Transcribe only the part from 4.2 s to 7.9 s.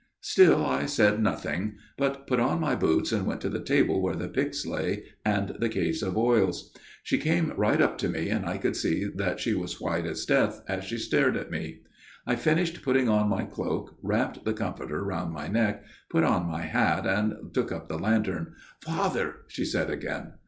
pyx lay and the case of oils." She came right